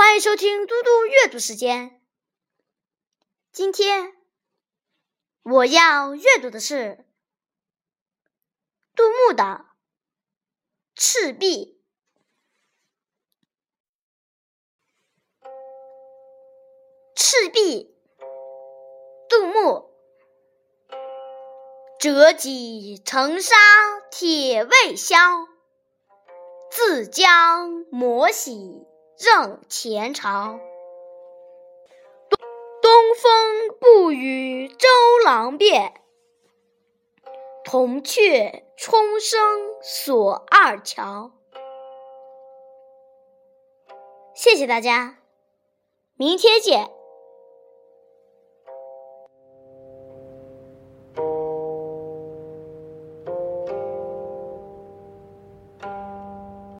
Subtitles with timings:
[0.00, 2.00] 欢迎收听嘟嘟阅读时间。
[3.52, 4.16] 今天
[5.42, 7.04] 我要阅读的是
[8.96, 9.44] 杜牧的
[10.94, 11.82] 《赤壁》。
[17.14, 17.94] 赤壁，
[19.28, 19.90] 杜牧。
[21.98, 23.54] 折戟沉沙
[24.10, 25.46] 铁未销，
[26.70, 28.86] 自将磨洗。
[29.20, 30.58] 正前朝，
[32.30, 32.38] 东
[32.80, 34.88] 东风不与周
[35.26, 36.00] 郎便，
[37.62, 39.38] 铜雀春深
[39.82, 41.32] 锁二乔。
[44.34, 45.18] 谢谢大家，
[46.14, 46.90] 明天见。